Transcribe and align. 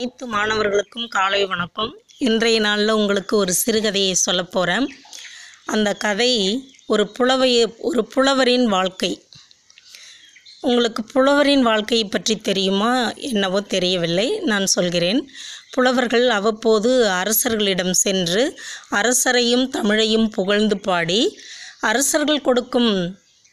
அனைத்து 0.00 0.26
மாணவர்களுக்கும் 0.26 1.06
காலை 1.08 1.38
வணக்கம். 1.44 1.92
இன்றைய 2.18 2.56
நாளில் 2.60 2.90
உங்களுக்கு 2.90 3.34
ஒரு 3.36 3.52
சிறுகதையை 3.60 4.10
சொல்ல 4.22 4.42
போகிறேன் 4.44 4.86
அந்த 5.64 5.90
கதை 5.94 6.32
ஒரு 6.86 7.04
புலவைய 7.18 7.60
ஒரு 7.88 8.02
புலவரின் 8.14 8.66
வாழ்க்கை. 8.66 9.10
உங்களுக்கு 10.60 11.02
புலவரின் 11.14 11.62
வாழ்க்கையை 11.62 12.06
பற்றி 12.08 12.34
தெரியுமா? 12.48 12.92
என்னவோ 13.30 13.60
தெரியவில்லை 13.74 14.28
நான் 14.50 14.66
சொல்கிறேன். 14.66 15.22
புலவர்கள் 15.70 16.26
அவ்வப்போது 16.28 16.92
அரசர்களிடம் 17.20 17.94
சென்று 18.04 18.44
அரசரையும் 19.00 19.66
தமிழையும் 19.78 20.28
புகழ்ந்து 20.28 20.78
பாடி 20.88 21.20
அரசர்கள் 21.80 22.46
கொடுக்கும் 22.48 22.92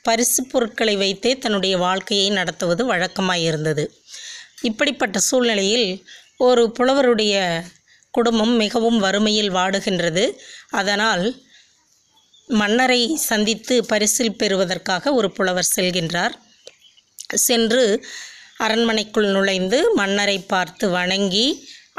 பரிசு 0.06 0.44
பொருட்களை 0.44 0.96
வைத்தே 0.96 1.34
தன்னுடைய 1.38 1.78
வாழ்க்கையை 1.78 2.30
நடத்துவது 2.40 2.86
வழக்கமாக 2.86 3.48
இருந்தது 3.50 3.86
இப்படிப்பட்ட 4.70 5.18
சூழ்நிலையில் 5.20 5.88
ஒரு 6.48 6.64
புலவருடைய 6.78 7.36
குடும்பம் 8.14 8.54
மிகவும் 8.56 9.00
வறுமையில் 9.00 9.52
வாடுகின்றது. 9.52 10.24
அதனால் 10.72 11.26
மன்னரை 12.50 13.02
சந்தித்து 13.30 13.76
பரிசில் 13.86 14.38
பெறுவதற்காக 14.42 15.14
ஒரு 15.14 15.30
புலவர் 15.32 15.74
செல்கின்றார். 15.76 16.34
சென்று 17.48 17.84
அரண்மனைக்குள் 18.58 19.30
நுழைந்து 19.36 19.78
மன்னரை 19.94 20.38
பார்த்து 20.54 20.86
வணங்கி 20.90 21.48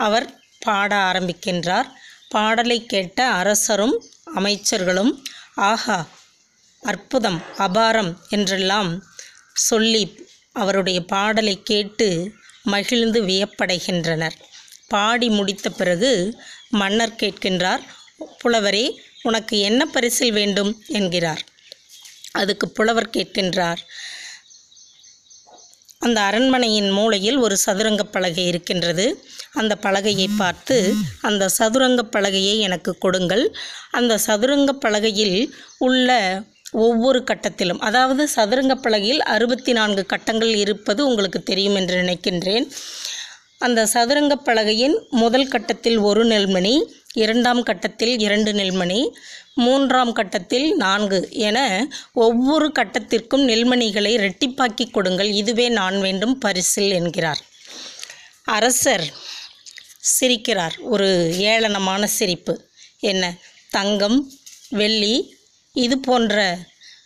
அவர் 0.06 0.26
பாட 0.60 0.90
ஆரம்பிக்கின்றார். 1.10 1.88
பாடலை 2.34 2.78
கேட்ட 2.86 3.18
அரசரும் 3.40 3.96
அமைச்சர்களும் 4.38 5.12
ஆஹா 5.70 5.98
அற்புதம் 6.82 7.40
அபாரம் 7.66 8.12
என்றெல்லாம் 8.28 8.90
சொல்லி 9.68 10.04
அவருடைய 10.52 10.98
பாடலை 11.12 11.54
கேட்டு 11.62 12.08
மகிழ்ந்து 12.64 13.20
வியப்படைகின்றனர். 13.22 14.36
பாடி 14.88 15.28
முடித்த 15.28 15.70
பிறகு 15.70 16.10
மன்னர் 16.80 17.18
கேட்கின்றார் 17.22 17.82
புலவரே 18.40 18.84
உனக்கு 19.22 19.58
என்ன 19.58 19.82
பரிசில் 19.86 20.32
வேண்டும்? 20.32 20.72
என்கிறார். 20.98 21.42
அதுக்கு 22.32 22.66
புலவர் 22.68 23.14
கேட்கின்றார் 23.16 23.82
அந்த 25.98 26.18
அரண்மனையின் 26.20 26.88
மூலையில் 26.90 27.36
ஒரு 27.36 27.56
சதுரங்க 27.56 28.02
பலகை 28.04 28.42
இருக்கின்றது. 28.46 29.06
அந்த 29.52 29.74
பலகையை 29.82 30.26
பார்த்து 30.36 30.76
அந்த 31.20 31.48
சதுரங்க 31.48 32.02
பலகையை 32.16 32.56
எனக்கு 32.58 32.92
கொடுங்கள். 32.98 33.44
அந்த 33.90 34.18
சதுரங்க 34.18 34.72
பலகையில் 34.84 35.38
உள்ள 35.78 36.08
ஒவ்வொரு 36.74 37.24
கட்டத்திலும். 37.26 37.78
அதாவது 37.78 38.28
சதுரங்க 38.28 38.74
பலகையில் 38.74 39.22
அறுபத்தி 39.22 39.72
நான்கு 39.72 40.06
கட்டங்கள் 40.06 40.54
இருப்பது 40.54 41.06
உங்களுக்கு 41.06 41.42
தெரியும் 41.42 41.74
என்று 41.74 41.96
நினைக்கின்றேன். 42.02 42.66
அந்த 43.58 43.86
சதுரங்க 43.86 44.36
பலகையின் 44.36 44.96
முதல் 45.10 45.48
கட்டத்தில் 45.48 45.98
ஒரு 45.98 46.24
நெல்மணி 46.24 46.74
இரண்டாம் 47.14 47.62
கட்டத்தில் 47.62 48.18
இரண்டு 48.18 48.52
நெல்மணி 48.52 49.00
மூன்றாம் 49.54 50.12
கட்டத்தில் 50.12 50.76
நான்கு 50.76 51.28
என 51.30 51.86
ஒவ்வொரு 52.12 52.72
கட்டத்திற்கும் 52.78 53.46
நெல்மணிகளை 53.48 54.12
ரெட்டிப்பாக்கி 54.16 54.90
கொடுங்கள். 54.90 55.30
இதுவே 55.30 55.68
நான் 55.68 56.00
வேண்டும் 56.00 56.38
பரிசில் 56.38 56.90
என்கிறார். 56.90 57.40
அரசர் 58.44 59.04
சிரிக்கிறார். 60.20 60.74
ஒரு 60.80 61.34
ஏளனமான 61.38 62.04
சிரிப்பு. 62.04 62.54
என்ன? 63.00 63.34
தங்கம் 63.70 64.32
வெள்ளி 64.68 65.36
இது 65.74 65.98
போன்ற 65.98 66.58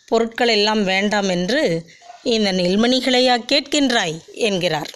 பொருட்கள் 0.05 0.47
எல்லாம் 0.47 0.83
வேண்டாம் 0.83 1.29
என்று 1.29 1.61
இந்த 2.23 2.49
நெல்மணிகளையா 2.53 3.35
கேட்கின்றாய் 3.51 4.17
என்கிறார். 4.47 4.91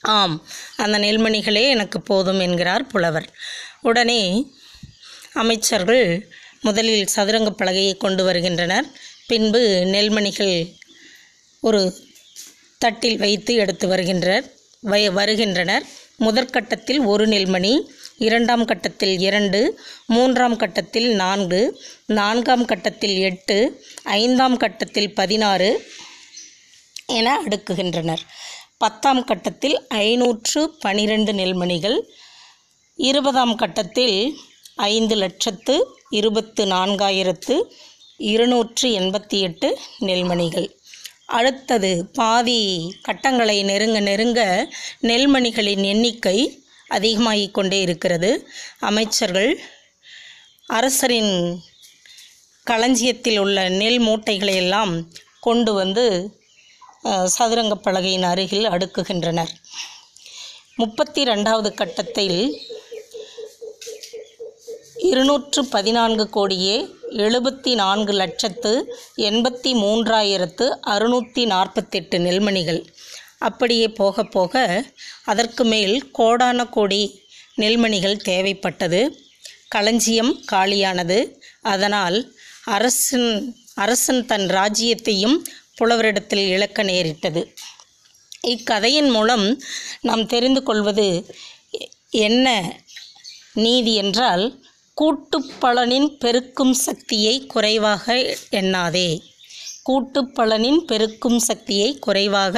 ஆம் 0.00 0.34
அந்த 0.76 0.98
நெல்மணிகளே 0.98 1.62
எனக்கு 1.68 2.00
போதும் 2.00 2.40
என்கிறார் 2.40 2.86
புலவர். 2.86 3.28
உடனே 3.82 4.22
அமைச்சர்கள் 5.32 6.04
முதலில் 6.60 7.06
சதுரங்க 7.06 7.50
பலகையை 7.58 7.96
கொண்டு 7.96 8.24
வருகின்றனர். 8.24 8.86
பின்பு 9.26 9.62
நெல்மணிகள் 9.86 10.56
ஒரு 11.62 11.80
தட்டில் 12.78 13.18
வைத்து 13.18 13.54
எடுத்து 13.54 13.86
வருகின்றனர் 13.88 14.46
வை 14.80 15.02
வருகின்றனர். 15.10 15.84
முதற்கட்டத்தில் 16.20 17.00
ஒரு 17.04 17.26
நெல்மணி 17.26 17.74
இரண்டாம் 18.18 18.64
கட்டத்தில் 18.64 19.18
இரண்டு 19.18 19.80
மூன்றாம் 20.06 20.56
கட்டத்தில் 20.56 21.14
நான்கு 21.14 21.60
நான்காம் 22.06 22.64
கட்டத்தில் 22.64 23.16
எட்டு 23.18 23.56
ஐந்தாம் 24.02 24.56
கட்டத்தில் 24.56 25.14
பதினாறு 25.14 25.70
என 27.06 27.42
அடுக்குகின்றனர். 27.42 28.24
பத்தாம் 28.78 29.24
கட்டத்தில் 29.24 29.86
ஐநூற்று 29.88 30.70
பனிரெண்டு 30.80 31.32
நெல்மணிகள் 31.32 31.98
இருபதாம் 32.96 33.54
கட்டத்தில் 33.54 34.36
ஐந்து 34.76 35.14
லட்சத்து 35.14 35.76
இருபத்து 36.10 36.64
நான்காயிரத்து 36.66 37.56
இருநூற்று 38.16 38.88
எண்பத்தி 38.98 39.40
எட்டு 39.40 39.78
நெல்மணிகள். 40.00 40.68
அடுத்தது 41.26 41.90
பாதி 42.12 42.60
கட்டங்களை 43.02 43.62
நெருங்க 43.62 44.00
நெருங்க 44.00 44.40
நெல்மணிகளின் 45.02 45.84
எண்ணிக்கை 45.84 46.38
அதிகமாகிக் 46.96 47.54
கொண்டே 47.56 47.80
இருக்கிறது. 47.86 48.30
அமைச்சர்கள் 48.90 49.50
அரசரின் 50.78 51.34
களஞ்சியத்தில் 52.70 53.38
உள்ள 53.38 53.58
நெல் 53.80 54.00
மூட்டைகளை 54.06 54.54
எல்லாம் 54.64 54.92
கொண்டு 55.46 55.72
வந்து 55.80 56.04
சதுரங்கப் 57.02 57.34
சதுரங்க 57.36 57.74
பலகையின் 57.84 58.26
அருகில் 58.30 58.66
அடுக்குகின்றனர். 58.74 59.52
முப்பத்தி 60.80 61.20
ரெண்டாவது 61.24 61.70
கட்டத்தில் 61.80 62.40
இருநூற்று 65.10 65.60
பதினான்கு 65.74 66.24
கோடியே 66.36 66.76
எழுபத்தி 67.26 67.72
நான்கு 67.74 68.12
லட்சத்து 68.12 68.72
எண்பத்தி 69.28 69.70
மூன்றாயிரத்து 69.84 70.66
அறுநூற்றி 70.94 71.42
நாற்பத்தெட்டு 71.52 72.18
நெல்மணிகள். 72.18 72.80
அப்படியே 73.38 73.88
போக 73.88 74.24
போக 74.24 74.84
அதற்கு 75.24 75.64
மேல் 75.64 76.10
கோடான 76.18 76.64
கோடி 76.68 77.22
நெல்மணிகள் 77.56 78.22
தேவைப்பட்டது. 78.24 79.00
களஞ்சியம் 79.68 80.44
காலியானது. 80.52 81.18
அதனால் 81.60 82.32
அரசன் 82.64 83.56
அரசன் 83.74 84.26
தன் 84.26 84.46
ராஜ்யத்தையும் 84.46 85.36
புலவரிடத்தில் 85.80 86.48
இழக்க 86.48 86.82
நேரிட்டது. 86.82 87.54
இக்கதையின் 88.40 89.10
மூலம் 89.10 89.62
நாம் 90.00 90.26
தெரிந்து 90.26 90.62
கொள்வது 90.62 91.36
என்ன 92.10 92.76
நீதி 93.52 93.94
என்றால் 93.94 94.62
கூட்டுப்பலனின் 94.96 96.08
பெருக்கும் 96.18 96.72
சக்தியை 96.72 97.46
குறைவாக 97.46 98.36
எண்ணாதே. 98.50 99.20
கூட்டு 99.88 100.20
பலனின் 100.22 100.80
பெருக்கும் 100.86 101.38
சக்தியை 101.38 101.98
குறைவாக 101.98 102.54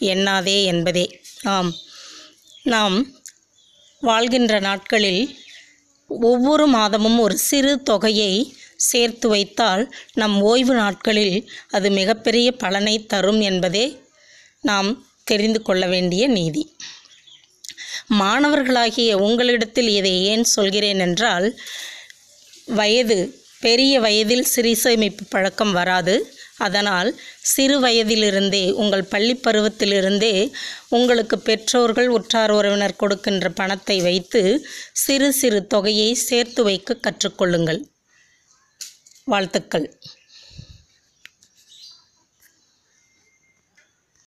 எண்ணாதே 0.00 0.64
என்பதே. 0.64 1.20
ஆம். 1.42 1.72
நாம் 2.62 2.96
வாழ்கின்ற 4.00 4.60
நாட்களில் 4.60 5.22
ஒவ்வொரு 6.08 6.66
மாதமும் 6.66 7.18
ஒரு 7.18 7.36
சிறு 7.38 7.82
தொகையை 7.82 8.32
சேர்த்து 8.76 9.28
வைத்தால் 9.28 9.94
நம் 10.14 10.40
ஓய்வு 10.40 10.74
நாட்களில் 10.74 11.36
அது 11.70 11.90
மிகப்பெரிய 11.90 12.52
பலனை 12.52 13.06
தரும் 13.06 13.40
என்பதே 13.40 13.86
நாம் 14.60 14.90
தெரிந்து 15.24 15.62
கொள்ள 15.62 15.86
வேண்டிய 15.86 16.26
நீதி. 16.28 16.76
மாணவர்களாகிய 18.20 19.12
உங்களிடத்தில் 19.18 19.88
இதை 19.88 20.24
ஏன் 20.24 20.44
சொல்கிறேன் 20.44 20.98
என்றால் 20.98 21.58
வயது 22.66 23.18
பெரிய 23.60 24.00
வயதில் 24.00 24.44
சிறு 24.44 24.76
சேமிப்பு 24.76 25.24
பழக்கம் 25.24 25.72
வராது. 25.72 26.14
அதனால் 26.58 27.20
சிறு 27.40 27.80
வயதிலிருந்தே 27.80 28.70
உங்கள் 28.70 29.04
பள்ளி 29.04 29.34
பருவத்திலிருந்தே 29.34 30.52
உங்களுக்கு 30.88 31.38
பெற்றோர்கள் 31.38 32.06
உற்றார் 32.06 32.50
உறவினர் 32.50 32.96
கொடுக்கின்ற 32.96 33.50
பணத்தை 33.50 34.00
வைத்து 34.00 34.66
சிறு 34.92 35.32
சிறு 35.32 35.66
தொகையை 35.66 36.14
சேர்த்து 36.14 36.62
வைக்க 36.62 36.98
கற்றுக்கொள்ளுங்கள். 37.02 37.80
வாழ்த்துக்கள். 39.24 39.98